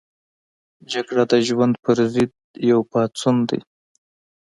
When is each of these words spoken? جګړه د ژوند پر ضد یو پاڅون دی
جګړه 0.91 1.23
د 1.31 1.33
ژوند 1.47 1.73
پر 1.83 1.97
ضد 2.13 2.31
یو 2.71 2.79
پاڅون 2.91 3.35
دی 3.49 3.59